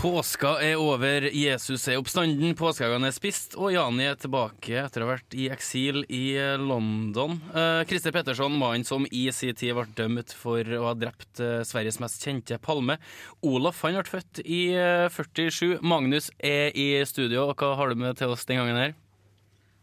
[0.00, 5.10] Påska er over, Jesus er oppstanden, påskeeggene er spist, og Jani er tilbake etter å
[5.10, 6.22] ha vært i eksil i
[6.56, 7.36] London.
[7.52, 11.60] Eh, Christer Petterson, mannen som i sin tid ble dømt for å ha drept eh,
[11.68, 12.96] Sveriges mest kjente palme.
[13.44, 15.82] Olaf han ble født i eh, 47.
[15.84, 18.96] Magnus er i studio, og hva har du med til oss den gangen her?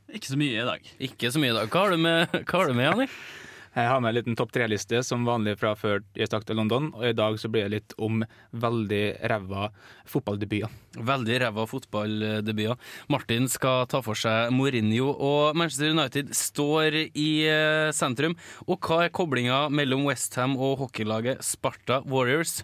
[0.10, 0.96] Ikke så mye i dag.
[1.12, 1.70] Ikke så mye i dag.
[1.70, 3.14] Hva har du med, hva har du med Jani?
[3.78, 6.88] Jeg har med en liten topp tre-liste som vanlig fra før jeg stakk til London,
[6.98, 8.24] og i dag så blir det litt om
[8.58, 9.68] veldig ræva
[10.10, 10.74] fotballdebuter.
[10.98, 12.78] Veldig ræva fotballdebuter.
[13.12, 18.38] Martin skal ta for seg Mourinho, og Manchester United står i eh, sentrum.
[18.66, 22.64] Og hva er koblinga mellom Westham og hockeylaget Sparta Warriors?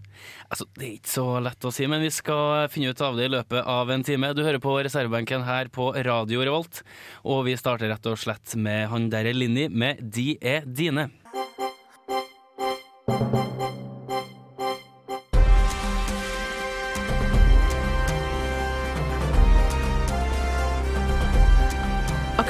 [0.50, 3.30] Altså, Det er ikke så lett å si, men vi skal finne ut av det
[3.30, 4.34] i løpet av en time.
[4.34, 6.84] Du hører på reservebenken her på Radio Revolt,
[7.23, 11.12] og vi starter rett og slett med han der er Linni med De er dine.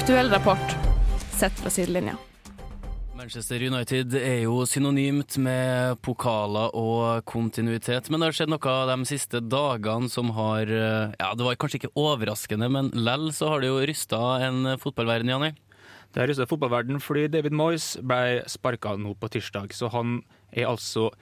[0.03, 0.71] Aktuell rapport
[1.31, 2.17] sett fra sidelinja.
[3.15, 8.97] Manchester United er jo synonymt med pokaler og kontinuitet, men det har skjedd noe de
[9.07, 13.63] siste dagene som har eh, Ja, det var kanskje ikke overraskende, men lell så har
[13.63, 15.53] det jo rysta en fotballverden, Janni.
[16.11, 20.19] Det har rysta fotballverden fordi David Moyes ble sparka nå på tirsdag, så han
[20.51, 21.13] er altså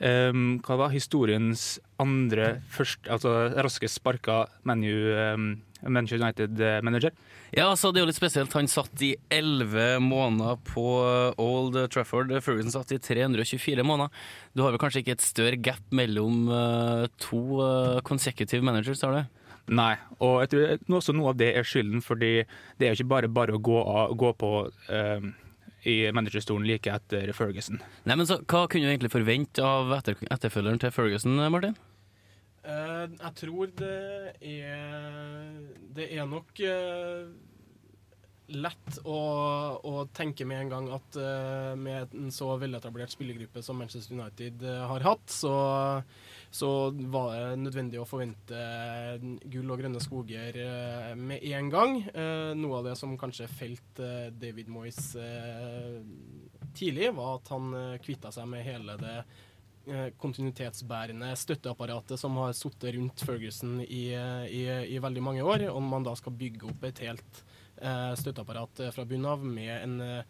[0.00, 7.14] um, hva var historiens andre først, altså raskest sparka menu, um, Manchester United-manager.
[7.56, 8.52] Ja, altså det er jo litt spesielt.
[8.54, 10.84] Han satt i elleve måneder på
[11.40, 12.30] Old Trafford.
[12.44, 14.12] Ferguson satt i 324 måneder.
[14.54, 19.16] Du har vel kanskje ikke et større gap mellom uh, to uh, consecutive managers, har
[19.16, 19.40] du?
[19.70, 22.32] Nei, og jeg tror også noe av det er skylden, fordi
[22.78, 25.28] det er jo ikke bare bare å gå, av, gå på um,
[25.88, 27.80] i managerstolen like etter Ferguson.
[28.04, 31.78] Nei, men så, Hva kunne du egentlig forvente av etter, etterfølgeren til Ferguson, Martin?
[32.60, 35.62] Uh, jeg tror det er
[35.96, 37.30] Det er nok uh,
[38.52, 39.20] lett å,
[39.80, 44.64] å, tenke med en gang at uh, med en så veletablert spillergruppe som Manchester United
[44.66, 45.54] uh, har hatt, så,
[46.50, 48.62] så, var det nødvendig å forvente
[49.52, 52.00] gull og grønne skoger uh, med en gang.
[52.58, 55.14] noe av det som kanskje felte David Moyes
[56.76, 57.72] tidlig, var at han
[58.02, 59.16] kvitta seg med hele det
[60.20, 64.60] kontinuitetsbærende støtteapparatet som har sittet rundt Ferguson i, i,
[64.94, 65.64] i veldig mange år.
[65.72, 67.42] Om man da skal bygge opp et helt
[67.80, 70.24] Eh, støtteapparat fra bunnen av med en eh,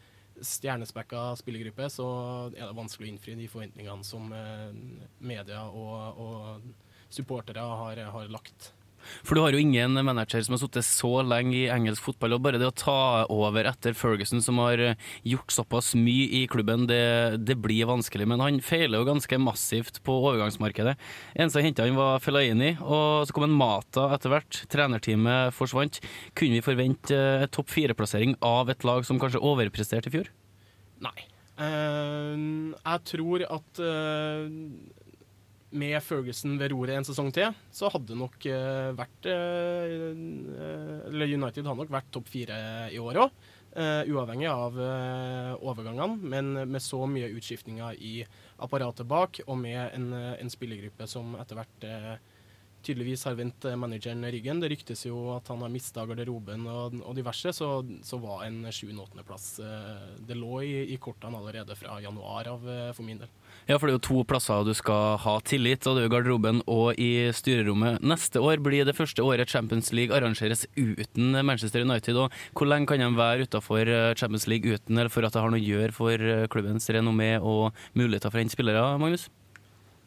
[0.47, 2.07] stjernespekka spillergruppe, så
[2.55, 4.69] er det vanskelig å innfri de forventningene som eh,
[5.19, 8.73] media og, og supportere har, har lagt.
[9.25, 12.45] For du har jo ingen manager som har sittet så lenge i engelsk fotball, og
[12.45, 12.99] bare det å ta
[13.33, 18.29] over etter Ferguson, som har eh, gjort såpass mye i klubben, det, det blir vanskelig.
[18.31, 20.97] Men han feiler jo ganske massivt på overgangsmarkedet.
[21.37, 24.63] Eneste han henta han var Fellaini, og så kom en Mata etter hvert.
[24.73, 26.01] Trenerteamet forsvant.
[26.39, 30.33] Kunne vi forvente eh, topp fire-plassering av et lag som kanskje overpresterte i fjor?
[31.05, 31.19] Nei.
[31.61, 34.47] Uh, jeg tror at uh,
[35.71, 40.11] med Ferguson ved roret en sesong til, så hadde nok uh, vært uh,
[41.11, 42.59] Eller United hadde nok vært topp fire
[42.91, 43.41] i år òg.
[43.71, 44.75] Uh, uavhengig av
[45.63, 48.17] overgangene, men med så mye utskiftninger i
[48.59, 51.87] apparatet bak, og med en, en spillergruppe som etter hvert
[52.87, 54.61] tydeligvis har vendt manageren ryggen.
[54.63, 57.71] Det ryktes jo at han har mista garderoben og, og, diverse, så,
[58.07, 59.47] så var en sjuende-åttendeplass
[60.27, 63.31] Det lå i, i kortene allerede fra januar av, for min del.
[63.69, 66.15] Ja, for det er jo to plasser du skal ha tillit, og det er jo
[66.15, 68.01] garderoben og i styrerommet.
[68.03, 72.17] Neste år blir det første året Champions League arrangeres uten Manchester United.
[72.17, 75.53] og Hvor lenge kan de være utafor Champions League uten, eller for at det har
[75.53, 79.29] noe å gjøre for klubbens renommé og muligheter for å hente spillere, Magnus?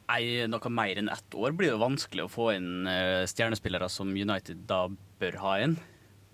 [0.10, 2.88] Nei, Noe mer enn ett år blir det vanskelig å få inn
[3.30, 4.86] stjernespillere som United da
[5.22, 5.78] bør ha inn.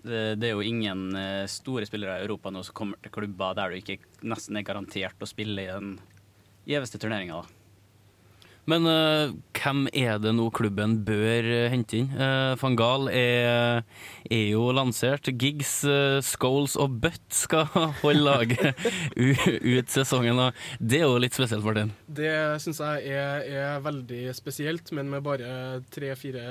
[0.02, 1.12] Det er jo ingen
[1.48, 5.22] store spillere i Europa nå som kommer til klubber der du ikke nesten er garantert
[5.22, 5.94] å spille i den
[6.68, 7.59] gjeveste turneringa, da.
[8.70, 12.10] Men uh, hvem er det nå klubben bør uh, hente inn?
[12.14, 13.82] Uh, Van Gahl er,
[14.28, 15.30] er, jo lansert.
[15.40, 17.66] Giggs, uh, Scholes og Butt skal
[18.04, 18.82] holde laget
[19.16, 20.38] ut sesongen.
[20.38, 21.94] Og det er jo litt spesielt, Martin?
[22.06, 26.44] Det syns jeg er, er, veldig spesielt, men med bare tre-fire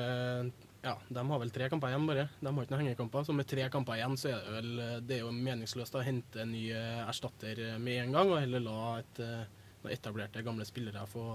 [0.80, 2.27] ja, De har vel tre kamper igjen, bare.
[2.39, 3.27] De har ikke noen hengekamper.
[3.27, 6.44] Så med tre kamper igjen, så er det vel det er jo meningsløst å hente
[6.44, 6.68] en ny
[7.06, 9.24] erstatter med en gang, og heller la et
[9.83, 11.25] noen etablerte, gamle spillere få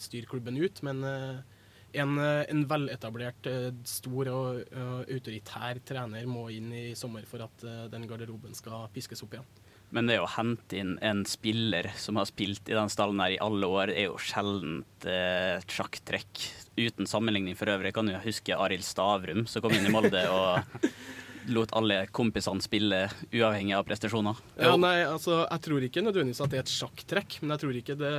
[0.00, 0.82] styre klubben ut.
[0.86, 1.42] Men eh,
[2.02, 7.68] en, eh, en veletablert, eh, stor og autoritær trener må inn i sommer for at
[7.92, 9.52] den garderoben skal piskes opp igjen.
[9.94, 13.42] Men det å hente inn en spiller som har spilt i den stallen her i
[13.42, 16.40] alle år, er jo sjeldent eh, sjakktrekk.
[16.74, 20.88] Uten sammenligning for øvrig kan du huske Arild Stavrum, som kom inn i Molde og
[21.52, 23.00] lot alle kompisene spille
[23.32, 24.40] uavhengig av prestasjoner.
[24.60, 27.78] Ja, nei, altså, Jeg tror ikke nødvendigvis at det er et sjakktrekk, men jeg tror
[27.80, 28.14] ikke det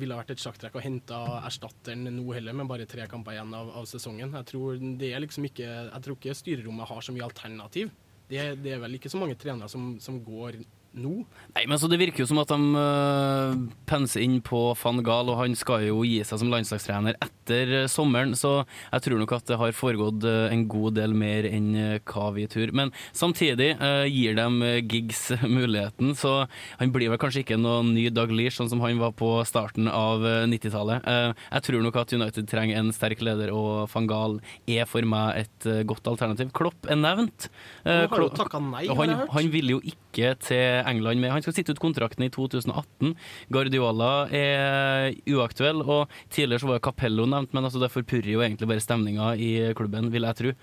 [0.00, 3.72] ville vært et sjakktrekk å hente erstatteren nå heller, med bare tre kamper igjen av,
[3.82, 4.34] av sesongen.
[4.40, 7.92] Jeg tror, det er liksom ikke, jeg tror ikke styrerommet har så mye alternativ.
[8.26, 10.58] Det, det er vel ikke så mange trenere som, som går
[10.96, 11.24] nå.
[11.56, 13.56] Nei, men så Det virker jo som at de øh,
[13.88, 17.86] penser inn på van Gaal, og han skal jo gi seg som landslagstrener etter øh,
[17.88, 21.68] sommeren, så jeg tror nok at det har foregått øh, en god del mer enn
[22.08, 22.72] hva vi tror.
[22.76, 25.22] Men samtidig øh, gir de Giggs
[25.56, 26.34] muligheten, så
[26.80, 29.88] han blir vel kanskje ikke noen ny Dag Leach, sånn som han var på starten
[29.92, 31.04] av øh, 90-tallet.
[31.08, 34.38] Eh, jeg tror nok at United trenger en sterk leder, og van Gaal
[34.68, 36.52] er for meg et godt alternativ.
[36.56, 37.48] Klopp er nevnt.
[37.84, 39.34] Eh, Han har jo Klopp- takka nei, og har han, jeg hørt.
[39.38, 41.32] han vil jo ikke til England med.
[41.34, 43.14] Han skal sitte ut kontrakten i 2018.
[43.52, 48.70] Guardiola er uaktuell, og tidligere så var Capello nevnt, men altså det forpurrer jo egentlig
[48.70, 50.54] bare stemninga i klubben, vil jeg tro.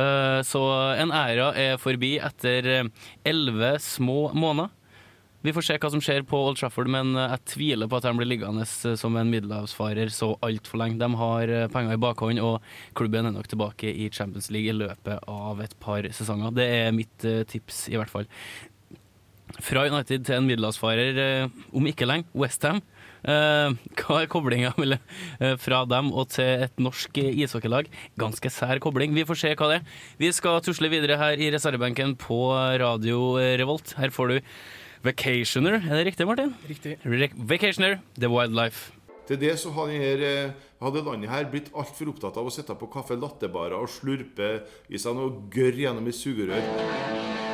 [0.00, 0.64] Eh, så
[1.00, 2.90] en æra er forbi etter
[3.26, 4.76] elleve små måneder.
[5.40, 8.04] Vi får se hva som skjer på Old Trafford, men eh, jeg tviler på at
[8.04, 11.00] de blir liggende eh, som en middelhavsfarer så altfor lenge.
[11.00, 12.58] De har eh, penger i bakhånd, og
[12.98, 16.52] klubben er nok tilbake i Champions League i løpet av et par sesonger.
[16.58, 18.28] Det er mitt eh, tips, i hvert fall.
[19.58, 22.82] Fra United til en middelhavsfarer, eh, om ikke lenge, Westham.
[23.20, 25.00] Uh, hva er koblinga mellom,
[25.44, 27.90] eh, fra dem og til et norsk eh, ishockeylag?
[28.20, 29.12] Ganske sær kobling.
[29.12, 29.98] Vi får se hva det er.
[30.22, 32.40] Vi skal tusle videre her i reservebenken på
[32.80, 33.92] Radio Revolt.
[34.00, 34.38] Her får du
[35.04, 35.80] Vacationer.
[35.80, 36.54] Er det riktig, Martin?
[36.68, 36.96] Riktig.
[37.04, 38.92] Re Vacationer, The Wildlife.
[39.30, 43.14] Til det så hadde, eh, landet her blitt altfor opptatt av å sitte på kaffe
[43.14, 47.49] lattebarer og slurpe i seg noe gørr gjennom et sugerør.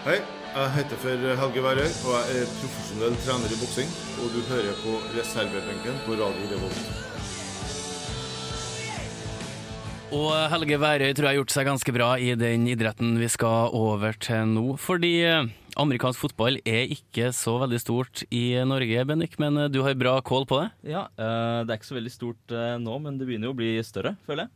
[0.00, 3.90] Hei, jeg heter for Helge Værøy, og jeg er profesjonell trener i boksing.
[4.22, 6.86] Og du hører på reservebenken på Radio Revolt.
[10.16, 13.76] Og Helge Værøy tror jeg har gjort seg ganske bra i den idretten vi skal
[13.76, 14.64] over til nå.
[14.80, 19.82] Fordi eh, amerikansk fotball er ikke så veldig stort i Norge, Bennik, men eh, du
[19.84, 20.94] har bra kål på det?
[20.96, 23.74] Ja, eh, det er ikke så veldig stort nå, men det begynner jo å bli
[23.84, 24.54] større, føler jeg.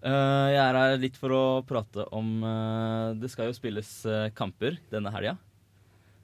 [0.00, 4.30] Eh, jeg er her litt for å prate om eh, Det skal jo spilles eh,
[4.32, 5.36] kamper denne helga.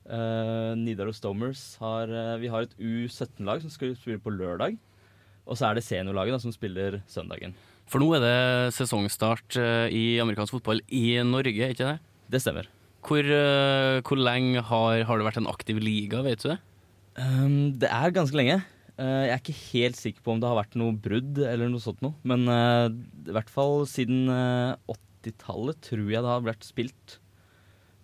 [0.07, 2.07] Nidaros Domers har
[2.39, 4.77] Vi har et U17-lag som skal spille på lørdag.
[5.51, 7.57] Og så er det seniorlaget som spiller søndagen.
[7.91, 9.59] For nå er det sesongstart
[9.91, 11.97] i amerikansk fotball i Norge, ikke det?
[12.31, 12.71] Det stemmer.
[13.03, 13.27] Hvor,
[14.07, 16.61] hvor lenge har, har det vært en aktiv liga, vet du det?
[17.19, 18.61] Um, det er ganske lenge.
[18.99, 21.83] Eh, jeg er ikke helt sikker på om det har vært noe brudd eller noe
[21.85, 22.15] sånt noe.
[22.25, 22.89] Men eh,
[23.29, 27.19] i hvert fall siden eh, 80-tallet tror jeg det har vært spilt.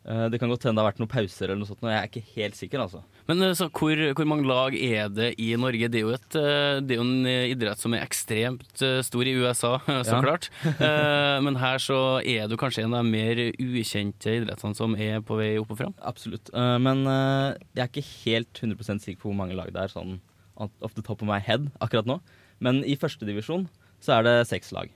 [0.04, 1.84] Eh, det kan godt hende det har vært noen pauser eller noe sånt.
[1.86, 3.00] Jeg er ikke helt sikker, altså.
[3.30, 5.88] Men eh, så hvor, hvor mange lag er det i Norge?
[5.94, 8.98] Det er jo, et, eh, det er jo en eh, idrett som er ekstremt eh,
[9.06, 10.18] stor i USA, så Ja.
[10.26, 10.50] klart.
[10.74, 15.22] Eh, Men her så er du kanskje en av de mer ukjente idrettene som er
[15.24, 15.94] på vei opp og fram?
[16.02, 16.50] Absolutt.
[16.52, 19.94] Eh, men eh, jeg er ikke helt 100% sikker på hvor mange lag det er
[19.94, 20.18] sånn
[20.56, 22.20] off the top of my head akkurat nå.
[22.62, 23.68] Men i første divisjon
[24.02, 24.90] så er det seks lag.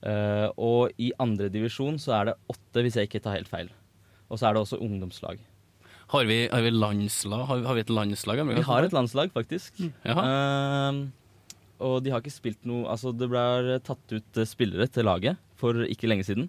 [0.00, 3.68] Uh, og i andre divisjon så er det åtte, hvis jeg ikke tar helt feil.
[4.30, 5.40] Og så er det også ungdomslag.
[6.10, 7.44] Har vi, har vi landslag?
[7.46, 8.40] Har vi, har vi et landslag?
[8.48, 9.76] Vi har et landslag, faktisk.
[9.78, 9.92] Mm.
[10.08, 15.06] Uh, og de har ikke spilt noe Altså, det ble tatt ut eh, spillere til
[15.08, 16.48] laget for ikke lenge siden.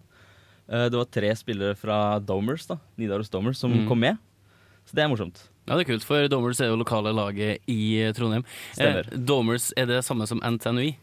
[0.72, 3.88] Uh, det var tre spillere fra Domers, da, Nidaros Domers, som Mm.
[3.88, 4.18] kom med.
[4.88, 5.44] Så det er morsomt.
[5.68, 8.44] Ja, det er kult, for Domers er jo lokale laget i eh, Trondheim.
[8.74, 9.08] Stemmer.
[9.12, 10.96] Eh, Domers er det samme som NTNUI?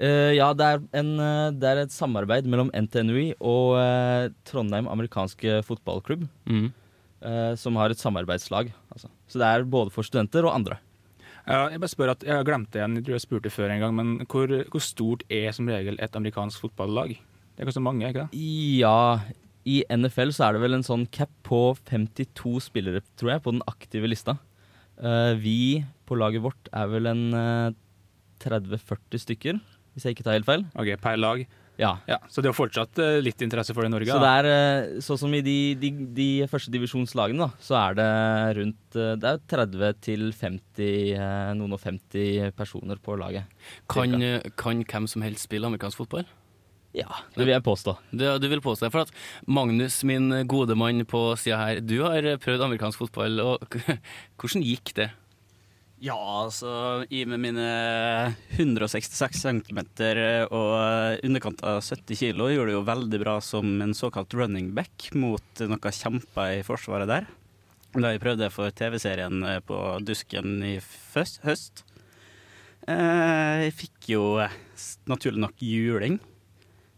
[0.00, 4.88] Uh, ja, det er, en, eh, det er et samarbeid mellom NTNUI og uh, Trondheim
[4.90, 6.70] amerikanske fotballklubb, Mm.
[7.22, 8.72] Uh, som har et samarbeidslag.
[8.90, 9.06] Altså.
[9.30, 10.80] Så det er både for studenter og andre.
[11.46, 13.94] Ja, jeg bare spør at, jeg glemte igjen, jeg tror jeg spurte før en gang,
[13.94, 17.14] men hvor, hvor stort er som regel et amerikansk fotballag?
[17.14, 18.42] Det er kanskje mange, ikke det?
[18.80, 19.22] Ja,
[19.68, 23.54] i NFL så er det vel en sånn cap på 52 spillere, tror jeg, på
[23.54, 24.36] den aktive lista.
[24.98, 27.74] Uh, vi på laget vårt er vel en uh,
[28.42, 29.58] 30-40 stykker,
[29.92, 30.66] hvis jeg ikke tar helt feil.
[30.78, 31.44] Ok, Per lag.
[31.80, 31.92] Ja.
[32.06, 34.12] Ja, så det er fortsatt uh, litt interesse for det i Norge?
[34.12, 37.96] Så det er eh, sånn som i de, de, de første divisjonslagene, da, så er
[37.98, 38.08] det
[38.58, 43.48] rundt eh, Det er 30 til 50, eh, noen og 50 personer på laget.
[43.90, 46.28] Kan, eh, kan hvem som helst spille amerikansk fotball?
[46.92, 47.94] Ja, det vil jeg påstå.
[48.12, 49.12] Du, du vil påstå for at
[49.48, 53.64] Magnus, min gode mann på sida her, du har prøvd amerikansk fotball, og
[54.36, 55.08] hvordan gikk det?
[56.02, 57.64] Ja, altså i med mine
[58.58, 59.78] 166 cm
[60.50, 65.12] og underkant av 70 kg gjorde det jo veldig bra som en såkalt running back
[65.14, 67.30] mot noen kjemper i forsvaret der.
[67.94, 70.74] Da jeg prøvde for TV-serien på Dusken i
[71.14, 71.84] høst.
[72.88, 74.54] Eh, Jeg fikk jo eh,
[75.06, 76.18] naturlig nok juling.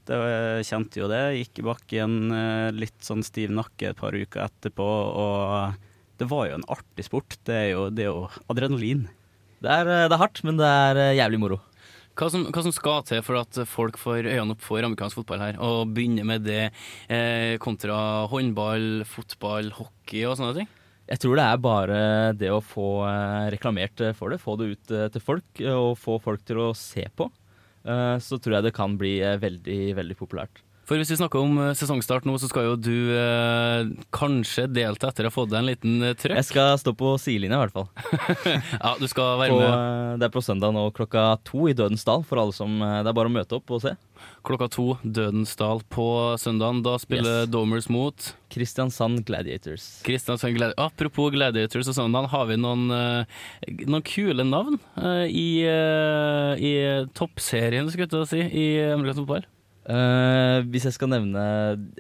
[0.05, 1.23] Det var- jeg kjente jo det.
[1.39, 5.75] Gikk i bakken, eh, litt sånn stiv nakke et par uker etterpå, og
[6.19, 7.37] det var jo en artig sport.
[7.45, 9.09] Det er jo, det er jo adrenalin.
[9.63, 11.61] Det er, eh, det er hardt, men det er eh, jævlig moro.
[12.15, 15.41] Hva som, hva som skal til for at folk får øynene opp for amerikansk fotball
[15.41, 16.71] her, og begynner med det
[17.11, 20.69] eh, kontra håndball, fotball, hockey og sånne ting?
[21.11, 21.97] Jeg tror det er bare
[22.39, 25.75] det å få eh, reklamert eh, for det, få det ut eh, til folk, eh,
[25.75, 27.27] og få folk til å se på.
[27.85, 30.63] Eh, Så tror jeg det kan bli eh, veldig, veldig populært.
[30.85, 35.09] For hvis vi snakker om eh, sesongstart nå, så skal jo du eh, kanskje delta
[35.09, 36.37] etter å ha fått deg en liten eh, trøkk.
[36.43, 37.89] Jeg skal stå på sidelinja, i hvert fall.
[38.85, 41.77] ja, du skal være På, med eh, det er på søndag nå klokka to i
[41.77, 43.95] Dødens dal, for alle som Det er bare å møte opp og se.
[44.45, 46.07] klokka to, Dødensdal på
[46.43, 46.83] søndagen.
[46.85, 47.51] Da spiller Yes.
[47.55, 49.87] Domers mot Kristiansand Gladiators.
[50.05, 52.85] Kristiansand Gladi Apropos Gladiators og søndagen, har vi noen,
[53.89, 54.77] noen kule navn
[55.33, 56.73] i, i
[57.17, 59.49] toppserien, skulle jeg til å si, i amerikansk fotball?
[59.85, 61.41] Eh, hvis jeg skal nevne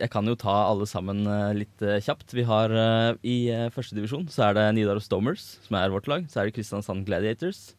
[0.00, 2.32] Jeg kan jo ta alle sammen uh, litt uh, kjapt.
[2.32, 2.72] Vi har
[3.20, 6.24] I uh, førstedivisjon så er det Nidaros Domers, som er vårt lag.
[6.32, 7.74] Så er det Kristiansand Gladiators.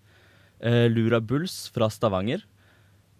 [0.62, 2.45] eh, Lura Bulls fra Stavanger.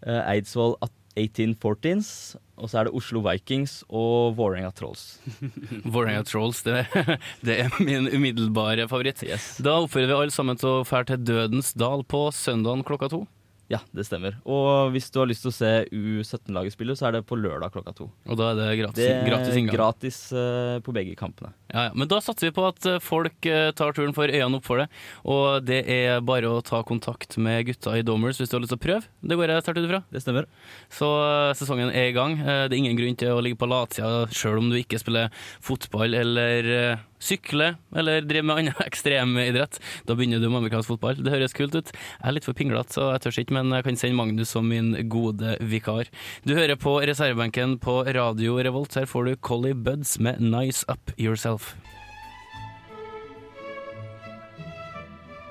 [0.06, 0.78] eh, Eidsvoll
[1.18, 2.36] 1814s.
[2.56, 5.18] Og så er det Oslo Vikings og Vålerenga Trolls.
[5.84, 6.86] Vålerenga Trolls, det,
[7.46, 9.24] det er min umiddelbare favoritt.
[9.60, 13.26] Da oppfører vi alle sammen til å fære til Dødens dal på søndagen klokka to.
[13.72, 14.36] Ja, det stemmer.
[14.46, 17.74] Og hvis du har lyst til å se U17-laget spille, så er det på lørdag
[17.74, 18.06] klokka to.
[18.30, 19.78] Og da er det gratis, Det er gratis inngang.
[19.80, 21.50] gratis uh, på begge kampene.
[21.74, 21.96] Ja, ja.
[21.98, 24.84] Men da satser vi på at eh, folk uh, tar turen for øynene opp for
[24.84, 24.86] det.
[25.26, 28.76] Og det er bare å ta kontakt med gutta i Domers hvis du har lyst
[28.76, 29.10] til å prøve.
[29.26, 30.04] Det går jeg sterkt ut ifra.
[30.14, 30.50] Det stemmer.
[30.94, 32.38] Så uh, sesongen er i gang.
[32.46, 35.34] Det er ingen grunn til å ligge på latsida sjøl om du ikke spiller
[35.66, 39.80] fotball eller sykle eller driver med annen ekstremidrett.
[40.06, 41.20] Da begynner du med amerikansk fotball.
[41.26, 41.92] Det høres kult ut.
[41.94, 44.70] Jeg er litt for pinglete, så jeg tør ikke, men jeg kan sende Magnus som
[44.70, 46.12] min gode vikar.
[46.46, 48.96] Du hører på reservebenken på Radio Revolt.
[48.96, 51.74] Her får du Collie Buds med Nice Up Yourself.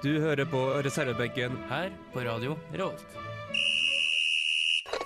[0.04, 3.33] Du hører på reservebenken her på Radio Revolt.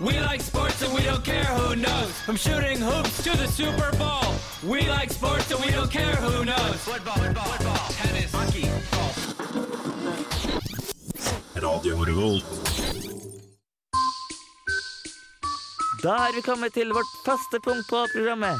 [0.00, 2.12] We like sports and we don't care who knows.
[2.24, 4.32] From shooting hoops to the Super Bowl.
[4.62, 6.76] We like sports and we don't care who knows.
[6.76, 8.70] Football, football, football, tennis, hockey,
[11.60, 12.44] Radio Revolt.
[16.02, 18.56] Da er vi kommet til vårt faste punkt på programmet.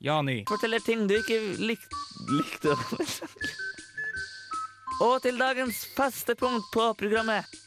[0.00, 0.44] Jani.
[0.48, 1.80] Forteller ting du ikke lik
[2.30, 2.78] likte.
[5.02, 7.65] Og til dagens faste punkt på programmet.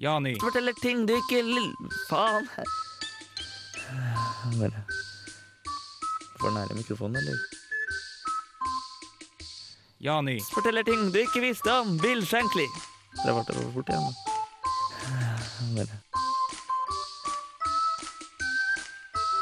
[0.00, 0.40] Jani.
[0.40, 1.58] Forteller ting du ikke l...
[2.08, 2.46] Faen.
[4.60, 4.84] Bare
[6.40, 7.36] For nære mikrofonen, eller?
[10.00, 10.38] Jani.
[10.54, 12.64] Forteller ting du ikke visste om Bill Shankly.
[13.20, 14.06] Det ble for fort igjen.
[14.08, 14.12] da.
[15.76, 16.00] Bare.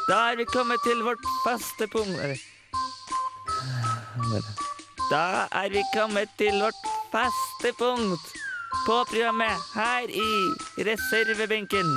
[0.09, 2.19] Da er vi kommet til vårt faste punkt
[4.33, 4.43] Bare.
[5.13, 5.23] Da
[5.63, 6.83] er vi kommet til vårt
[7.15, 8.38] faste punkt
[8.87, 10.31] på programmet her i
[10.89, 11.89] reservebenken.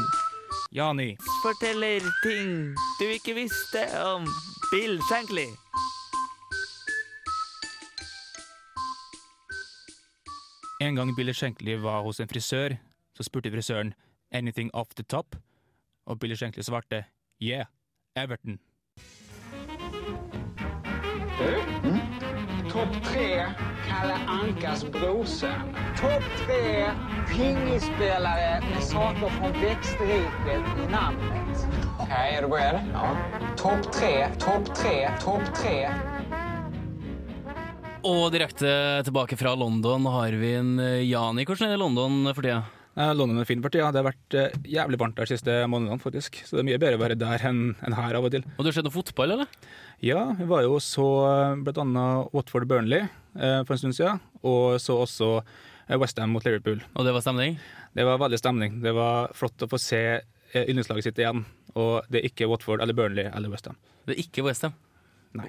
[0.71, 1.17] Jani.
[1.43, 4.27] Forteller ting du ikke visste om
[4.71, 5.47] Bill Shankly.
[10.81, 12.77] En gang Bill Shankly var hos en frisør,
[13.13, 13.93] så spurte frisøren
[14.31, 15.35] 'anything off the top',
[16.05, 17.05] og Bill Shankly svarte
[17.41, 17.65] 'yeah,
[18.17, 18.70] Everton'.
[24.01, 25.75] Kalle Ankas brorsön.
[25.99, 26.89] Topp tre
[27.29, 31.67] pingisspelare med saker från växtriket i namnet.
[31.99, 32.79] Okej, är du beredd?
[32.93, 33.17] Ja.
[33.57, 35.89] Topp tre, topp tre, topp tre.
[38.01, 38.73] Og direkte
[39.05, 41.45] tilbake fra London har vi en eh, Jani.
[41.45, 42.63] Hvordan er det i London for tida?
[42.97, 43.93] Eh, London er en fin parti, ja.
[43.93, 46.41] Det har vært eh, jævlig varmt der de siste månedene, faktisk.
[46.41, 48.49] Så det er mye bedre å være der enn her av og til.
[48.57, 49.63] Og du har sett noe fotball, eller?
[50.01, 51.05] Ja, vi var jo så
[51.61, 55.29] blant annet Watford Burnley for en stund siden, og så også
[55.99, 56.81] Westham mot Liverpool.
[56.95, 57.57] Og det var stemning?
[57.95, 58.79] Det var veldig stemning.
[58.83, 61.43] Det var flott å få se eh, yndlingslaget sitt igjen,
[61.75, 63.77] og det er ikke Watford eller Burnley eller Westham.
[64.07, 64.75] Det er ikke Westham.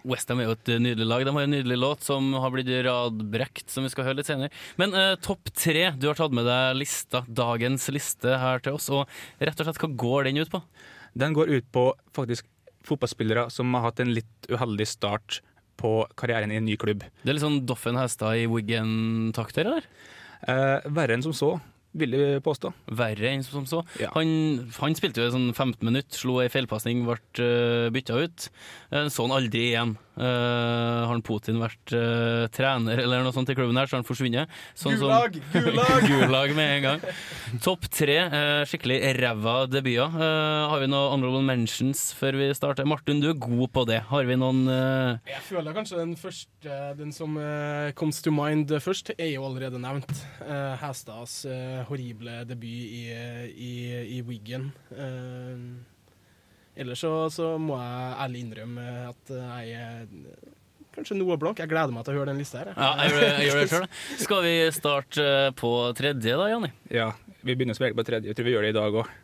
[0.06, 1.24] Westham er jo et eh, nydelig lag.
[1.26, 4.54] De har en nydelig låt som har blitt radbrekt, som vi skal høre litt senere.
[4.80, 5.90] Men eh, topp tre.
[5.98, 8.90] Du har tatt med deg lista, dagens liste her til oss.
[8.94, 9.06] Og
[9.42, 10.62] rett og slett, hva går den ut på?
[11.18, 12.48] Den går ut på faktisk
[12.86, 15.38] fotballspillere som har hatt en litt uheldig start
[15.80, 17.04] på karrieren i en ny klubb.
[17.22, 19.86] Det er litt sånn Doffen Hestad i Wiggen-takter, eller?
[20.42, 21.54] Eh, verre enn som så,
[21.98, 22.72] vil jeg påstå.
[22.98, 23.82] Verre enn som så.
[24.00, 24.10] Ja.
[24.16, 24.30] Han,
[24.78, 28.48] han spilte jo sånn 15 minutter, slo ei feilpasning, ble uh, bytta ut.
[28.92, 29.96] Uh, så han aldri igjen.
[30.12, 34.08] Eh, har Putin vært uh, trener eller noe sånt i klubben her, så har han
[34.08, 34.50] forsvunnet.
[34.76, 35.38] Sånn som- Gulag!
[35.54, 36.06] Gulag!
[36.10, 37.06] Gulag med en gang.
[37.64, 40.12] Topp tre uh, skikkelig ræva debuter.
[40.12, 42.88] Har vi noen honorable mentions før vi starter?
[42.88, 44.02] Martin, du er god på det.
[44.10, 49.14] Har vi noen Jeg føler kanskje den første, den som uh, comes to mind først,
[49.16, 50.12] er jo allerede nevnt.
[50.42, 51.42] Uh, Hestads
[51.88, 53.04] horrible debut i,
[53.52, 53.72] i,
[54.18, 54.70] i Wiggen.
[54.92, 55.91] Eh,
[56.76, 60.52] ellers så, så må jeg ærlig innrømme at jeg er
[60.92, 61.60] kanskje noe blank.
[61.62, 62.72] Jeg gleder meg til å høre den lista her.
[62.72, 62.78] jeg.
[62.78, 63.98] Ja, jeg gjør det, jeg gjør det selv.
[64.26, 66.72] Skal vi starte eh, på tredje da, Janni?
[66.92, 67.10] Ja,
[67.40, 68.30] vi begynner som regel på tredje.
[68.30, 69.18] Jeg tror vi gjør det i dag òg.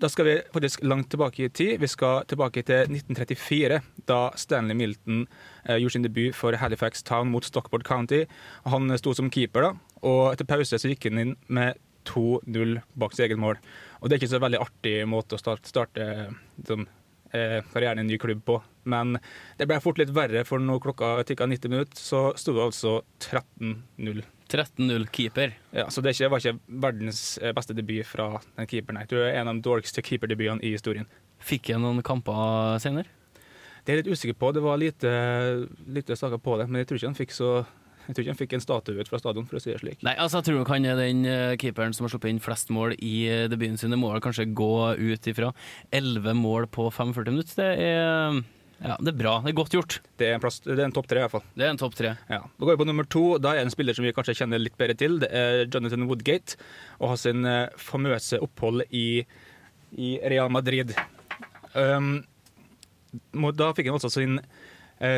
[0.00, 1.76] Da skal vi faktisk langt tilbake i tid.
[1.82, 3.78] Vi skal tilbake til 1934,
[4.08, 5.26] da Stanley Milton
[5.66, 8.24] eh, gjorde sin debut for Halifax Town mot Stockport County.
[8.64, 11.78] Han sto som keeper, da, og etter pause så gikk han inn med
[12.08, 13.60] 2-0 bak sitt eget mål.
[14.02, 16.04] Og det er ikke så veldig artig måte å starte, starte
[16.66, 16.88] sånn,
[17.30, 18.58] eh, karrieren i en ny klubb på.
[18.90, 19.14] Men
[19.58, 22.96] det ble fort litt verre, for når klokka tikka 90 minutter, så sto det altså
[23.22, 24.24] 13-0.
[24.52, 25.54] 13-0 keeper.
[25.70, 29.00] Ja, Så det var ikke verdens eh, beste debut fra den keeperen.
[29.04, 31.06] Jeg tror det er en av de dårligste keeperdebutene i historien.
[31.42, 33.06] Fikk jeg noen kamper senere?
[33.82, 34.52] Det er jeg litt usikker på.
[34.54, 35.12] Det var lite,
[35.86, 37.52] lite saker på det, men jeg tror ikke han fikk så
[38.06, 40.00] jeg tror ikke han fikk en statue ut fra stadion, for å si det slik.
[40.06, 42.72] Nei, altså jeg tror nok han er den eh, keeperen som har sluppet inn flest
[42.74, 43.94] mål i eh, debuten sin.
[43.94, 45.52] Det må vel kanskje gå ut ifra
[45.94, 47.62] 11 mål på 45 minutter.
[47.62, 48.42] Det er,
[48.82, 49.36] ja, det er bra.
[49.44, 50.00] Det er godt gjort.
[50.18, 51.44] Det er en, plass, det er en topp tre, i hvert fall.
[51.54, 52.16] Det er en topp tre.
[52.26, 52.40] Ja.
[52.42, 53.24] Da går vi på nummer to.
[53.38, 55.20] Da er det en spiller som vi kanskje kjenner litt bedre til.
[55.22, 56.58] Det er Jonathan Woodgate.
[56.98, 59.22] Og har sin eh, famøse opphold i,
[59.94, 60.96] i Real Madrid.
[61.78, 62.24] Um,
[63.54, 64.70] da fikk han altså sin, eh,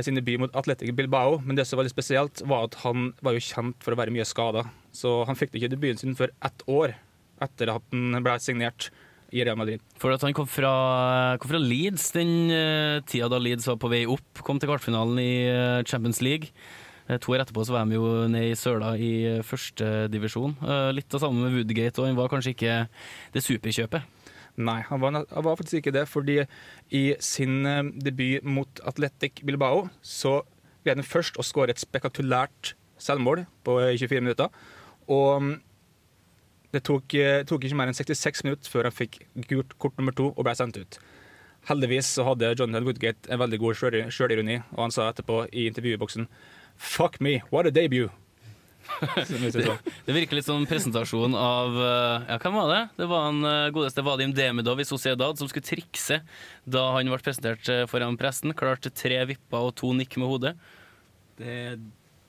[0.07, 3.35] sin debut mot Atletic Bilbao, men det som var litt spesielt, var at han var
[3.37, 4.63] jo kjent for å være mye skada.
[4.97, 6.95] Så han fikk ikke debuten sin før ett år
[7.45, 8.89] etter at han ble signert
[9.35, 9.83] i Real Madrid.
[10.01, 10.71] For at han kom fra,
[11.43, 14.43] kom fra Leeds den eh, tida da Leeds var på vei opp.
[14.47, 16.53] Kom til kvartfinalen i eh, Champions League.
[17.09, 19.13] Eh, To år etterpå så var de jo nede i søla i
[19.45, 20.55] førstedivisjon.
[20.95, 22.77] Litt av samme med Woodgate, og han var kanskje ikke
[23.35, 24.14] det superkjøpet.
[24.57, 26.37] Nei, han var, han var faktisk ikke det, fordi
[26.95, 30.43] i sin eh, debut mot Atletic Bilbao så
[30.85, 34.55] greide han først å skåre et spektakulært selvmål på eh, 24 minutter.
[35.11, 35.55] Og mm,
[36.75, 40.15] det tok, eh, tok ikke mer enn 66 minutter før han fikk gult kort nummer
[40.15, 41.01] to og ble sendt ut.
[41.67, 45.67] Heldigvis så hadde Jonathan Woodgate en veldig god sjøl- sjølironi, og han sa etterpå i
[45.71, 46.29] intervjuboksen
[46.75, 48.11] Fuck me, what a debut!
[49.55, 49.79] Sånn.
[50.07, 52.81] Det virker litt som presentasjon av eh, Ja, hvem var det?
[52.99, 56.21] Det var han eh, godeste Vadim Demidov i Sociedad som skulle trikse
[56.65, 58.55] da han ble presentert eh, foran pressen.
[58.57, 60.55] Klarte tre vipper og to nikk med hodet.
[61.39, 61.57] Det,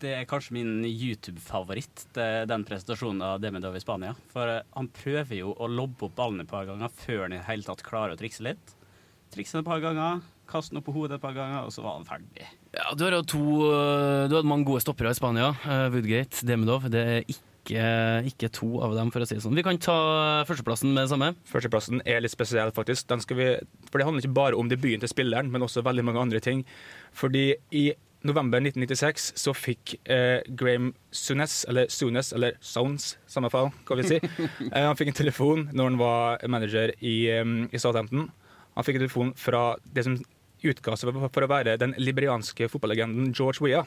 [0.01, 2.07] det er kanskje min YouTube-favoritt,
[2.49, 4.15] den presentasjonen av Demidov i Spania.
[4.33, 7.49] For han prøver jo å lobbe opp ballen et par ganger før han i det
[7.49, 8.73] hele tatt klarer å trikse litt.
[9.33, 11.83] Trikse den et par ganger, kaste den opp på hodet et par ganger, og så
[11.85, 12.45] var han ferdig.
[12.75, 15.51] Ja, Du har jo to eh, Du hadde mange gode stoppere i Spania.
[15.65, 16.87] eh, Woodgate, Demidov.
[16.91, 17.83] Det er ikke,
[18.29, 19.55] ikke to av dem, for å si det sånn.
[19.57, 19.97] Vi kan ta
[20.45, 21.31] førsteplassen med det samme.
[21.49, 23.07] Førsteplassen er litt spesiell, faktisk.
[23.09, 23.47] Den skal vi,
[23.89, 26.61] for Det handler ikke bare om debuten til spilleren, men også veldig mange andre ting.
[27.15, 27.87] Fordi i
[28.25, 34.07] november 1996 så fikk eh, Graham Sunes, eller Sunes, eller Sounds, samme fall, hva vi
[34.09, 34.17] si.
[34.73, 38.31] eh, han fikk en telefon når han var manager i, um, i Southampton.
[38.75, 40.17] Han fikk en telefon fra det som
[40.71, 43.85] utga seg for å være den liberianske fotballegenden George Weah,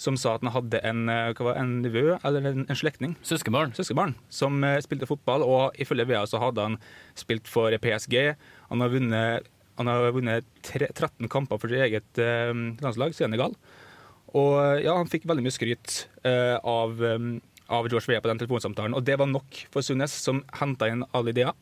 [0.00, 3.14] som sa at han hadde en, eh, en nevø, eller en, en slektning.
[3.22, 3.74] Søskenbarn.
[3.76, 6.78] Søskenbarn, som eh, spilte fotball, og ifølge Weah så hadde han
[7.18, 8.34] spilt for PSG.
[8.72, 13.54] Han har vunnet, han har vunnet tre, 13 kamper for sitt eget eh, landslag, Senegal.
[14.34, 17.28] Og ja, han fikk veldig mye skryt eh, av, eh,
[17.70, 21.06] av George Weah på den telefonsamtalen, og det var nok for Sundnes, som henta inn
[21.14, 21.54] alle ideer.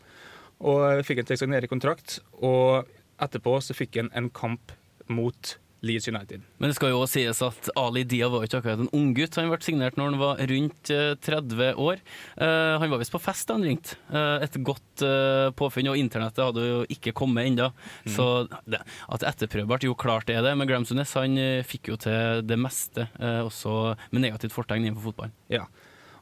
[0.63, 2.21] og fikk en til å kontrakt.
[2.39, 2.87] Og
[3.25, 4.75] etterpå så fikk han en kamp
[5.13, 6.43] mot Leeds United.
[6.63, 9.35] Men det skal jo også sies at Ali Dia var ikke akkurat en unggutt.
[9.41, 12.03] Han ble signert når han var rundt eh, 30 år.
[12.39, 13.99] Uh, han var visst på fest da han ringte.
[14.07, 17.73] Uh, et godt uh, påfunn, og internettet hadde jo ikke kommet ennå.
[18.07, 18.29] Så
[18.63, 20.55] det, at det etterprøvbart, jo klart er det.
[20.55, 24.87] Men Graham Sunes han eh, fikk jo til det meste, eh, også med negativt fortegn
[24.87, 25.35] innenfor fotballen.
[25.51, 25.67] Ja.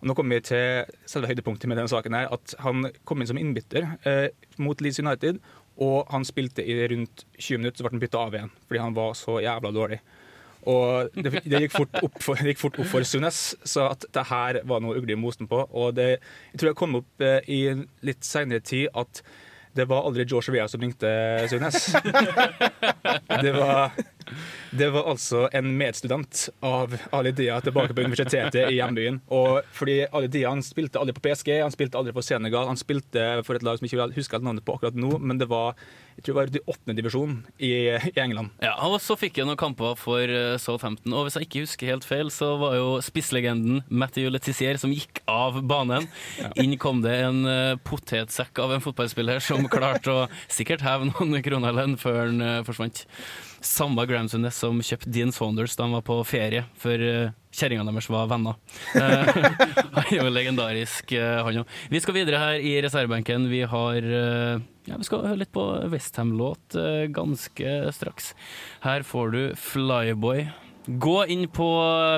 [0.01, 2.17] Og nå kommer vi til selve høydepunktet med denne saken.
[2.17, 5.41] her, At han kom inn som innbytter eh, mot Leeds United,
[5.81, 8.97] og han spilte i rundt 20 minutter, så ble han bytta av igjen fordi han
[8.97, 10.01] var så jævla dårlig.
[10.69, 14.27] Og det, det, gikk fort opp for, det fort opp for Sunes, så at det
[14.29, 15.63] her var noe ugler i mosen på.
[15.71, 16.11] Og det,
[16.53, 17.61] jeg tror det kom opp eh, i
[18.05, 19.23] litt seinere tid at
[19.71, 21.09] Det var aldri George Vea som ringte,
[21.49, 21.93] Sunes.
[23.45, 23.95] Det var,
[24.71, 29.21] det var altså en medstudent av Ali Dia tilbake på universitetet i hjembyen.
[29.35, 32.69] Og fordi Ali Dia han spilte aldri på PSG, han spilte aldri på Senegal.
[32.71, 35.51] Han spilte for et lag som jeg ikke husker navnet på akkurat nå, men det
[35.51, 35.77] var
[36.21, 38.51] jeg tror det var i åttende divisjon i, i England.
[38.61, 41.93] Ja, og så fikk jeg noen kamper for eh, Southampton, og hvis jeg ikke husker
[41.95, 46.11] helt feil, så var jo spisslegenden Matthew Letizier som gikk av banen.
[46.61, 51.41] Inn kom det en eh, potetsekk av en fotballspiller som klarte å sikkert heve noen
[51.47, 53.07] kroner eller lønn før han eh, forsvant.
[53.61, 57.91] Samme Graham Sundnes som kjøpte Dean Saunders da han var på ferie, for uh, kjerringene
[57.91, 58.59] deres var venner.
[58.95, 59.31] Eh,
[59.97, 61.77] han er jo legendarisk, eh, han òg.
[61.93, 63.49] Vi skal videre her i reservebenken.
[63.51, 66.79] Vi har eh, ja, Vi skal høre litt på Westham-låt
[67.15, 68.33] ganske straks.
[68.87, 70.47] Her får du Flyboy.
[70.87, 71.67] Gå inn på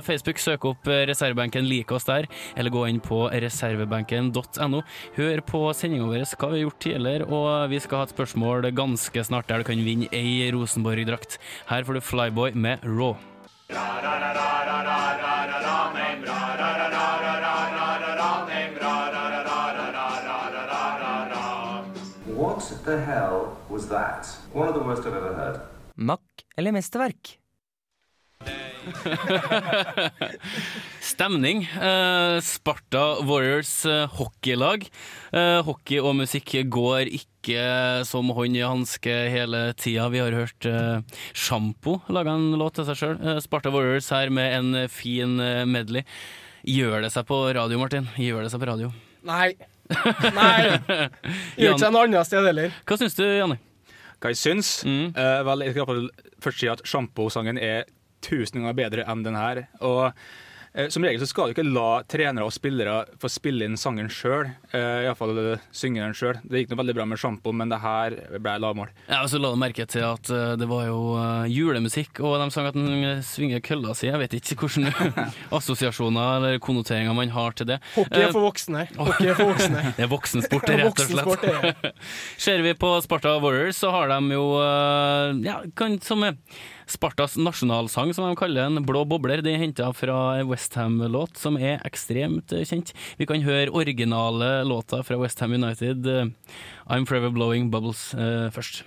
[0.07, 4.83] Facebook, søk opp reservebenken, lik oss der, eller gå inn på reservebenken.no.
[5.17, 8.71] Hør på sendinga vår hva vi har gjort tidligere, og vi skal ha et spørsmål
[8.71, 11.41] ganske snart der du kan vinne ei Rosenborg-drakt.
[11.73, 13.19] Her får du Flyboy med Raw.
[22.33, 24.27] What the hell was that?
[24.55, 25.61] One of the worst I've ever heard.
[25.97, 27.42] Mack eller mesterverk?
[31.01, 31.63] Stemning.
[31.83, 34.87] Eh, Sparta Warriors eh, hockeylag.
[35.33, 37.67] Eh, hockey og musikk går ikke
[38.09, 40.09] som hånd i hanske hele tida.
[40.13, 41.01] Vi har hørt eh,
[41.35, 43.17] Sjampo lage en låt til seg sjøl.
[43.23, 46.05] Eh, Sparta Warriors her med en fin eh, medley.
[46.63, 48.07] Gjør det seg på radio, Martin?
[48.21, 48.93] Gjør det seg på radio?
[49.27, 49.53] Nei.
[50.39, 50.79] Nei.
[51.59, 52.75] Gjør ikke seg noe annet sted heller.
[52.87, 53.59] Hva syns du, Janne?
[54.23, 54.69] Hva jeg syns?
[54.87, 56.07] Eh, vel, jeg skal
[56.43, 57.89] først si at Sjampo-sangen er
[58.25, 59.65] tusen ganger bedre enn den her.
[59.85, 60.09] Og
[60.73, 64.09] eh, som regel så skal du ikke la trenere og spillere få spille inn sangen
[64.13, 64.49] sjøl.
[64.73, 65.37] Uh, Iallfall
[65.75, 66.39] synge den sjøl.
[66.49, 68.89] Det gikk noe veldig bra med Sjampo, men det her ble lavmål.
[69.11, 72.39] Ja, og så la du merke til at eh, det var jo eh, julemusikk, og
[72.41, 74.09] de sang at den eh, svinger kølla si.
[74.09, 75.27] Jeg vet ikke hvilke
[75.59, 77.81] assosiasjoner eller konnoteringer man har til det.
[77.99, 78.87] Hockey er Eh, for voksne.
[79.01, 79.85] Hockey er for voksne.
[79.99, 82.05] Det er voksensport, rett og slett.
[82.41, 86.39] Ser vi på Sparta Warriors, så har de jo eh, ja, kan, som er
[86.91, 89.43] Spartas nasjonalsang, som de kaller den, Blå bobler.
[89.45, 92.93] Det er henta fra en Westham-låt som er ekstremt kjent.
[93.19, 96.27] Vi kan høre originale låter fra Westham United, eh,
[96.89, 98.83] I'm Forever Blowing Bubbles, eh, først.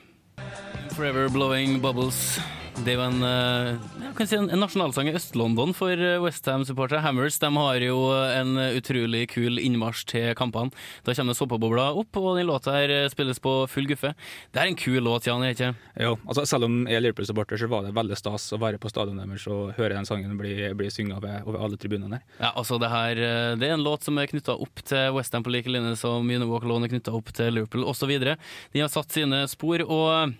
[0.95, 2.39] Forever Blowing Bubbles.
[2.83, 6.99] Det er jo en, eh, si en, en nasjonalsang i Øst-London for Westham-supportere.
[7.05, 10.75] Hammers de har jo en utrolig kul innmarsj til kampene.
[11.07, 14.11] Da kommer såpebobla opp, og den låta her spilles på full guffe.
[14.51, 15.71] Det er en kul låt, Jan, er ikke?
[16.03, 18.91] Jo, altså Selv om jeg er Liverpool-supporter, så var det veldig stas å være på
[18.91, 22.27] stadionet deres og høre den sangen bli, bli synget over, alle tribunene der.
[22.41, 25.47] Ja, altså det her eh, Det er en låt som er knytta opp til Westham
[25.47, 28.11] på like linje som Alone er knytta opp til Liverpool osv.
[28.19, 30.35] De har satt sine spor, og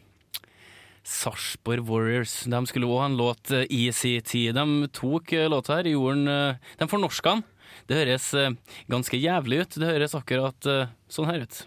[1.06, 4.58] Sarpsborg Warriors de skulle òg ha en låt i sin tid.
[4.58, 7.46] De tok eh, låta her, gjorde den eh, De fornorska den.
[7.86, 8.56] Det høres eh,
[8.90, 9.78] ganske jævlig ut.
[9.78, 10.70] Det høres akkurat
[11.12, 11.62] sånn her ut.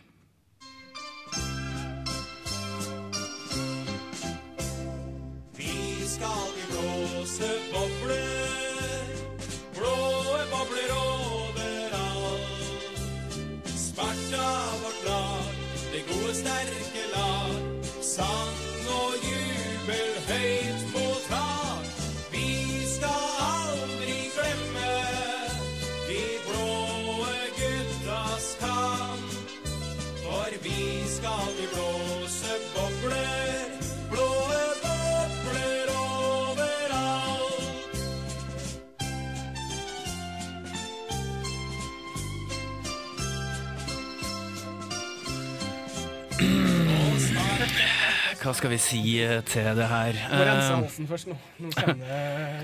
[48.48, 50.16] Hva skal vi si eh, til det her?
[50.32, 51.34] Må rense Eh, halsen først nå.
[51.60, 52.06] Nå kjenner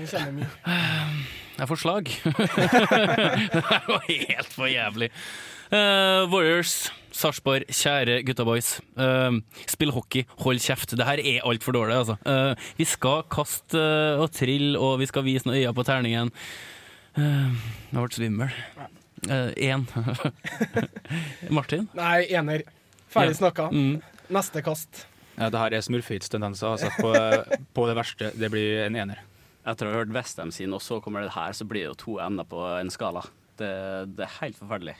[0.01, 0.47] jeg mye.
[1.59, 2.09] Jeg får slag.
[3.53, 5.11] det her var helt for jævlig.
[5.69, 8.71] Uh, Warriors, Sarpsborg, kjære gutta boys.
[8.97, 9.37] Uh,
[9.69, 10.97] spill hockey, hold kjeft.
[10.97, 12.17] Det her er altfor dårlig, altså.
[12.25, 16.33] Uh, vi skal kaste eh, og trille, og vi skal vise noen øyne på terningen.
[17.13, 18.61] Jeg ble svimmel.
[19.29, 19.85] Én.
[21.61, 21.91] Martin?
[21.93, 22.65] Nei, ener.
[23.13, 23.69] Ferdig snakka.
[23.69, 23.99] Mm.
[24.33, 25.05] Neste kast.
[25.35, 26.75] Ja, det her er smurfeitstendenser.
[26.75, 27.11] Altså på,
[27.75, 28.31] på det verste.
[28.39, 29.23] Det blir en ener.
[29.65, 31.97] Etter å ha hørt Westham sin, og så kommer det her, så blir det jo
[32.03, 33.25] to ender på en skala.
[33.57, 33.71] Det,
[34.13, 34.95] det er helt forferdelig.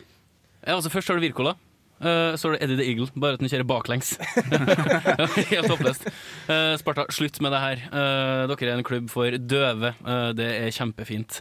[0.66, 1.54] Ja, altså Først har du Wirkola.
[1.96, 4.16] Uh, så er det Eddie the Eagle, bare at han kjører baklengs.
[5.54, 6.10] Helt håpløst.
[6.50, 7.86] Uh, Sparta, slutt med det her.
[7.94, 9.94] Uh, dere er en klubb for døve.
[10.36, 11.40] Det er kjempefint.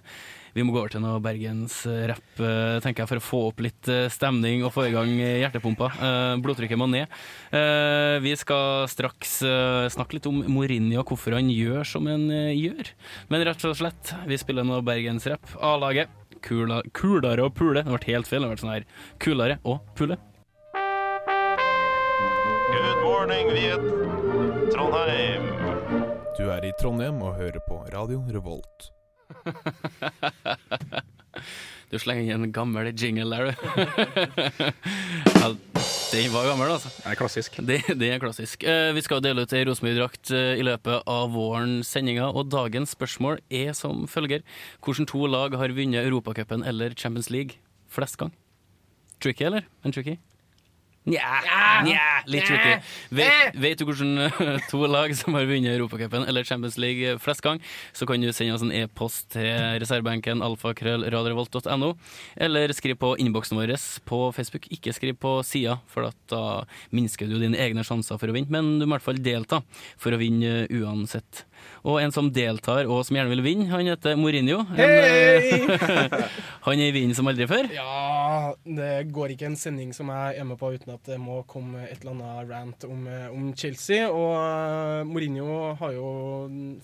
[0.54, 3.88] Vi må gå over til noe bergensrapp, uh, tenker jeg, for å få opp litt
[3.90, 5.88] eh, stemning og få i gang eh, hjertepumpa.
[5.94, 7.10] Eh, blodtrykket må ned.
[7.50, 12.28] Eh, vi skal straks eh, snakke litt om Mourinho og hvorfor han gjør som han
[12.30, 12.92] eh, gjør.
[13.32, 15.56] Men rett og slett, vi spiller noe bergensrapp.
[15.58, 16.12] A-laget.
[16.44, 17.82] Kula, kulere og pule.
[17.82, 18.44] Det ble helt feil.
[18.44, 18.88] Det ble sånn her
[19.22, 20.18] kulere og pule.
[22.74, 23.86] Good morning, Viet.
[24.74, 25.48] Trondheim.
[26.36, 28.90] Du er i Trondheim og hører på Radio Revolt.
[31.94, 33.52] Du slenger inn en gammel jingle der, du.
[35.38, 35.50] ja,
[36.10, 36.90] den var gammel, altså.
[36.96, 37.58] Det er klassisk.
[37.68, 38.64] Det, det er klassisk.
[38.66, 42.96] Eh, vi skal dele ut ei Rosenborg-drakt eh, i løpet av våren sendinga, og dagens
[42.96, 44.42] spørsmål er som følger.
[44.82, 48.34] Hvilke to lag har vunnet Europacupen eller Champions League flest gang?
[49.22, 49.68] Tricky, eller?
[49.86, 50.18] En tricky?
[51.04, 52.78] Nja, nja, litt tricky.
[53.12, 54.30] Vet, vet du hvordan
[54.70, 57.60] to lag som har vunnet Europacupen eller Champions League flest gang,
[57.92, 59.50] så kan du sende oss en e-post til
[59.82, 61.90] reservebenken alfakrøllradiorevolt.no,
[62.48, 63.74] eller skriv på innboksen vår
[64.08, 64.70] på Facebook.
[64.72, 66.64] Ikke skriv på sida, for at da
[66.96, 69.60] minsker du dine egne sjanser for å vinne, men du må i hvert fall delta
[70.00, 71.44] for å vinne uansett.
[71.84, 74.62] Og en som deltar og som gjerne vil vinne, han heter Mourinho.
[74.72, 75.64] En, Hei!
[76.66, 77.68] han er i vinden som aldri før.
[77.74, 81.42] Ja, det går ikke en sending som jeg er med på uten at det må
[81.50, 84.08] komme et eller annet rant om, eh, om Chelsea.
[84.08, 86.08] Og eh, Mourinho har jo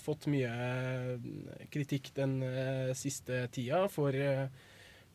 [0.03, 1.17] fått mye
[1.73, 4.45] kritikk den eh, siste tida for eh,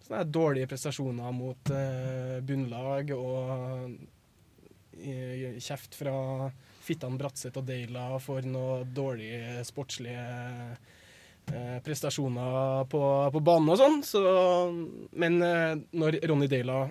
[0.06, 3.96] sånne dårlige prestasjoner mot eh, bunnlag og
[4.98, 6.16] eh, kjeft fra
[6.86, 10.22] Fittan Bratseth og Deila for noen dårlige sportslige
[11.50, 13.02] eh, prestasjoner på,
[13.34, 14.00] på banen og sånn.
[14.06, 14.22] Så,
[15.18, 16.84] men eh, når Ronny Deila,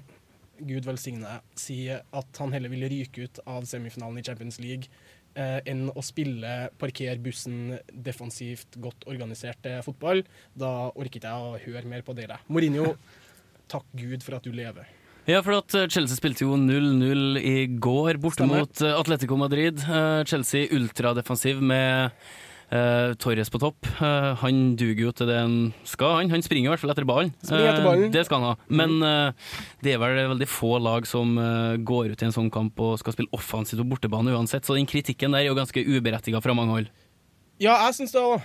[0.55, 4.91] gud velsigne, sier at han heller vil ryke ut av semifinalen i Champions League
[5.35, 10.23] eh, enn å spille parker bussen defensivt, godt organisert eh, fotball,
[10.55, 12.39] da ikke jeg å høre mer på Deila.
[12.47, 12.93] Mourinho,
[13.71, 14.87] takk Gud for at du lever.
[15.25, 19.81] Ja, for at eh, Chelsea spilte jo 0-0 i går borte mot eh, Atletico Madrid.
[19.81, 22.11] Eh, Chelsea ultradefensiv med
[22.65, 23.85] Uh, Torres på topp.
[23.99, 26.31] Uh, han duger jo til det han skal, han.
[26.33, 27.29] Han springer i hvert fall etter ballen.
[27.45, 28.09] Ballen.
[28.11, 28.55] det skal han ha.
[28.73, 29.53] Men eh,
[29.85, 31.37] det er vel veldig få lag som
[31.85, 34.89] går ut i en sånn kamp og skal spille offensivt på bortebane uansett, så den
[34.89, 36.89] kritikken der er jo ganske uberettiga fra mange hold.
[37.61, 38.41] Ja, jeg syns det òg.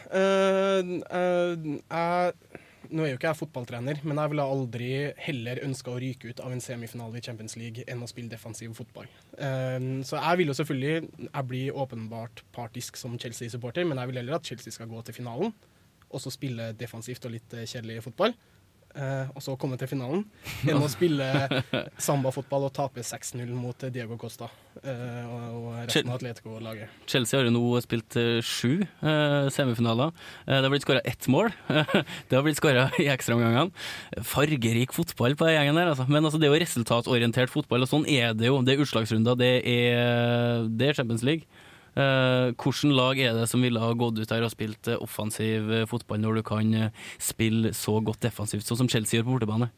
[2.91, 4.91] Nå er jo ikke jeg fotballtrener, men jeg ville aldri
[5.25, 8.75] heller ønska å ryke ut av en semifinale i Champions League enn å spille defensiv
[8.79, 9.09] fotball.
[9.39, 14.23] Eh, så jeg vil jo selvfølgelig Jeg blir åpenbart partisk som Chelsea-supporter, men jeg vil
[14.23, 15.55] heller at Chelsea skal gå til finalen,
[16.11, 18.35] og så spille defensivt og litt eh, kjedelig fotball.
[18.95, 20.25] Eh, og så komme til finalen,
[20.67, 21.27] enn å spille
[22.07, 24.49] sambafotball og tape 6-0 mot Diego Costa
[24.83, 26.93] eh, og, resten av Atletico-laget.
[27.11, 30.13] Chelsea har jo nå spilt eh, sju eh, semifinaler.
[30.47, 31.53] Eh, det har blitt skåra ett mål.
[32.29, 33.71] det har blitt skåra i ekstraomgangene.
[34.27, 36.09] Fargerik fotball på gjengen der, altså.
[36.11, 38.61] Men altså, det er jo resultatorientert fotball, og sånn er det jo.
[38.67, 41.49] Det er utslagsrunder, det er, det er Champions League.
[41.99, 45.73] Eh, Hvilket lag er det som ville ha gått ut her og spilt eh, offensiv
[45.75, 46.73] eh, fotball når du kan
[47.19, 49.71] spille så godt defensivt, sånn som Chelsea gjør på bortebane?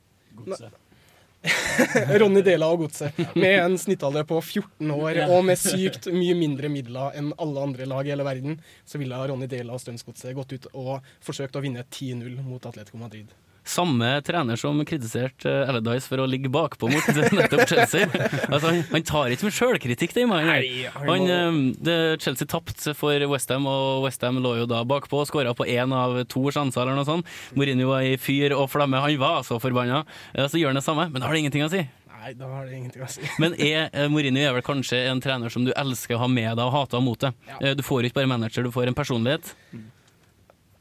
[2.20, 6.70] Ronny Dela og Godset, med en snittalder på 14 år og med sykt mye mindre
[6.70, 10.54] midler enn alle andre lag i hele verden, så ville Ronny Dela og Strømsgodset gått
[10.54, 13.32] ut og forsøkt å vinne 10-0 mot Atletico Madrid.
[13.64, 18.08] Samme trener som kritiserte uh, Allardyce for å ligge bakpå mot nettopp Chelsea.
[18.48, 21.72] Altså, han, han tar ikke med sjølkritikk, den mannen.
[21.78, 25.94] Eh, Chelsea tapte for Westham, og Westham lå jo da bakpå og skåra på én
[25.94, 27.32] av to sjanser eller noe sånt.
[27.54, 30.02] Mourinho var i fyr og flamme, han var så forbanna.
[30.34, 31.84] Så gjør han det samme, men da har det ingenting å si.
[32.22, 33.24] Nei, da har det ingenting å si.
[33.42, 36.52] Men er, eh, Mourinho er vel kanskje en trener som du elsker å ha med
[36.54, 37.34] deg og hater mot deg.
[37.50, 37.72] Ja.
[37.74, 39.54] Du får ikke bare manager, du får en personlighet.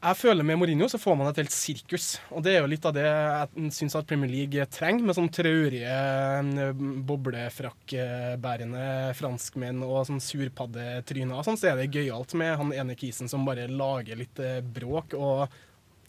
[0.02, 2.86] Jeg føler med Mourinho så får man et helt sirkus, og det er jo litt
[2.88, 6.72] av det jeg syns Premier League trenger, med sånn traurige, eh,
[7.06, 13.46] boblefrakkbærende franskmenn og sånn surpaddetryner sånn, så er det gøyalt med han ene kisen som
[13.46, 15.54] bare lager litt eh, bråk og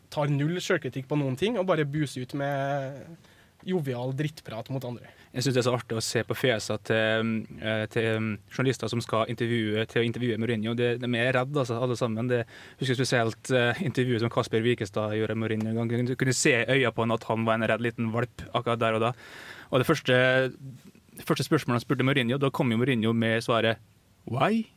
[0.09, 2.97] tar null sjølkritikk på noen ting, og bare buser ut med
[3.61, 5.13] jovial drittprat mot andre.
[5.33, 9.01] Jeg syns det er så artig å se på fjesene til, eh, til journalister som
[9.01, 10.75] skal intervjue til å intervjue Mourinho.
[10.77, 12.29] De, de er redde, altså, alle sammen.
[12.29, 16.05] Det, jeg husker spesielt uh, intervjuet som Kasper Wikestad gjorde Mourinho en gang.
[16.05, 18.85] Du kunne se i øya på han at han var en redd liten valp akkurat
[18.85, 19.11] der og da.
[19.73, 20.21] Og det første,
[21.25, 23.81] første spørsmålet han spurte Mourinho, da kom jo Mourinho med svaret
[24.29, 24.67] 'why?'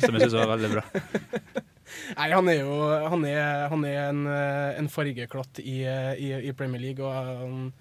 [0.00, 0.82] Som jeg syns var veldig bra.
[2.18, 2.76] Nei, han er jo
[3.12, 7.72] han er, han er en, eh, en fargeklatt i, i, i Premier League, og han,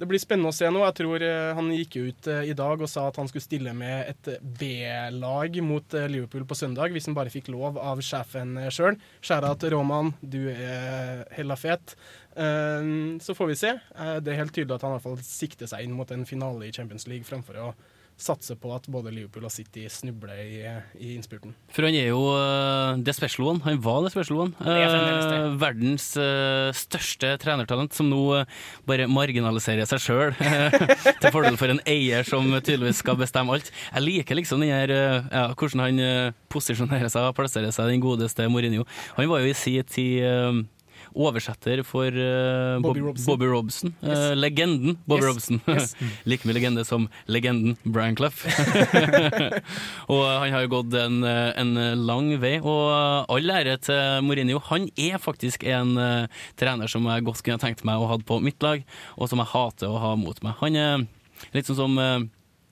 [0.00, 0.80] Det blir spennende å se nå.
[0.86, 3.74] Jeg tror eh, Han gikk ut eh, i dag og sa at han skulle stille
[3.76, 8.56] med et B-lag mot eh, Liverpool på søndag, hvis han bare fikk lov av sjefen
[8.72, 8.96] sjøl.
[9.20, 11.92] Skjæra til Roman, du er hella fet.
[12.32, 12.88] Eh,
[13.20, 13.74] Så får vi se.
[13.76, 16.24] Eh, Det er helt tydelig at han i hvert fall sikter seg inn mot en
[16.24, 17.70] finale i Champions League, framfor å
[18.22, 20.60] satse på at både Liverpool og City snubler i,
[21.00, 21.54] i innspurten.
[21.74, 23.64] For han er jo uh, the special one.
[23.66, 24.54] Han var the special one.
[24.60, 24.76] det.
[24.80, 30.34] Eh, verdens uh, største trenertalent, som nå eh, bare marginaliserer seg sjøl
[31.22, 33.70] til fordel for en eier som tydeligvis skal bestemme alt.
[33.90, 37.90] Jeg liker liksom den her, eh, ja, hvordan han eh, posisjonerer seg og plasserer seg,
[37.90, 38.86] den godeste Mourinho.
[39.18, 40.60] Han var jo i sin tid eh,
[41.14, 43.26] oversetter for eh, Bobby Bob- Robson.
[43.32, 43.94] Bobby Robson.
[44.02, 44.36] Eh, Yes.
[44.38, 45.30] legenden Bobby Yes.
[45.34, 45.60] Robson.
[45.68, 45.94] Yes.
[46.26, 48.36] like mye legende som legenden Brian Clough.
[50.12, 51.74] og han har jo gått en, eh, en
[52.06, 54.60] lang vei, og all ære til Mourinho.
[54.70, 56.26] Han er faktisk en uh,
[56.60, 58.82] trener som jeg godt kunne tenkt meg å ha på mitt lag,
[59.16, 60.54] og som jeg hater å ha mot meg.
[60.60, 61.06] Han er
[61.54, 62.18] litt sånn som eh,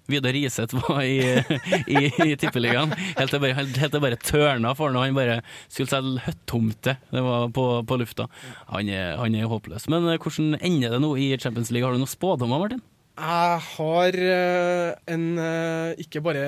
[0.08, 1.18] Vidar Riseth var i,
[2.00, 2.94] i, i Tippeligaen.
[3.18, 5.02] Helt til bare, helt til bare tørna for ham.
[5.02, 6.96] Han bare skulle selge høttomte.
[7.12, 8.28] Det var på, på lufta.
[8.72, 9.88] Han er, han er håpløs.
[9.92, 11.84] Men eh, hvordan ender det nå i Champions League?
[11.84, 12.84] Har du noen spådommer, Martin?
[13.18, 16.42] Jeg har eh, en eh, ikke bare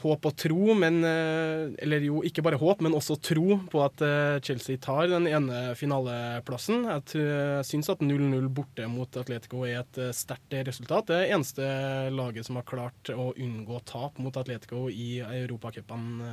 [0.00, 4.04] håp og tro, men eh, Eller jo, ikke bare håp, men også tro på at
[4.46, 6.86] Chelsea tar den ene finaleplassen.
[6.88, 11.10] Jeg syns at 0-0 borte mot Atletico er et sterkt resultat.
[11.10, 11.68] Det er eneste
[12.14, 16.32] laget som har klart å unngå tap mot Atletico i europacupene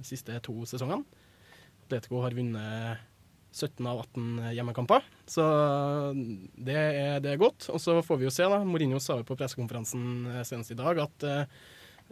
[0.00, 1.06] de siste to sesongene.
[1.86, 3.09] Atletico har vunnet
[3.52, 5.44] 17 av 18 hjemmekamper, så
[6.54, 7.66] det er, det er godt.
[7.74, 8.62] Og så får vi jo se, da.
[8.66, 11.26] Mourinho sa jo på pressekonferansen eh, senest i dag at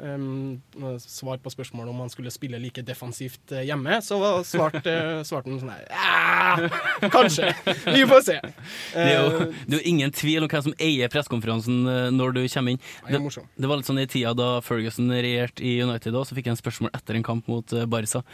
[0.03, 0.59] um,
[0.99, 4.95] Svar på spørsmålet om han skulle spille like defensivt hjemme, så svarte
[5.29, 7.53] svarte han sånn her Kanskje.
[7.87, 8.39] Vi får se.
[8.43, 11.83] Det er, jo, det er jo ingen tvil om hvem som eier pressekonferansen
[12.19, 12.87] når du kommer inn.
[13.07, 13.23] det
[13.59, 16.59] det var litt sånn i tida da Ferguson regjerte i United, også, så fikk jeg
[16.59, 18.25] en spørsmål etter en kamp mot Barca.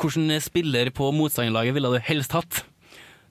[0.00, 2.62] Hvilken spiller på motstanderlaget ville du helst hatt?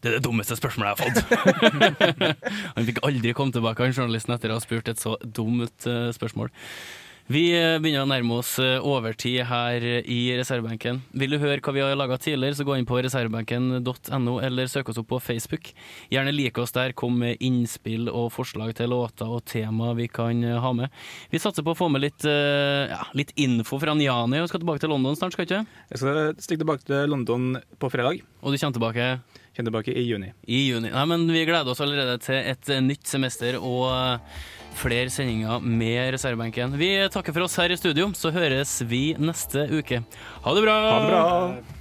[0.01, 1.99] Det er det dummeste spørsmålet jeg har fått.
[2.75, 6.09] han fikk aldri komme tilbake, han journalisten, etter å ha spurt et så dumt eh,
[6.15, 6.49] spørsmål.
[7.29, 11.01] Vi eh, begynner å nærme oss eh, overtid her i reservebenken.
[11.13, 14.89] Vil du høre hva vi har laga tidligere, så gå inn på reservebenken.no, eller søk
[14.89, 15.71] oss opp på Facebook.
[16.11, 20.41] Gjerne like oss der, kom med innspill og forslag til låter og tema vi kan
[20.43, 20.89] eh, ha med.
[21.31, 24.63] Vi satser på å få med litt, eh, ja, litt info fra Njani, og skal
[24.63, 25.83] tilbake til London snart, skal du ikke?
[25.93, 28.25] Jeg skal stikke tilbake til London på fredag.
[28.41, 29.11] Og du kommer tilbake?
[29.51, 30.31] Kommer tilbake i juni.
[30.47, 30.89] I juni.
[30.93, 34.41] Nei, men vi gleder oss allerede til et eh, nytt semester og eh,
[34.79, 36.77] flere sendinger med reservebenken.
[36.79, 40.01] Vi takker for oss her i studio, så høres vi neste uke.
[40.45, 40.79] Ha det bra!
[40.87, 41.80] Ha det bra!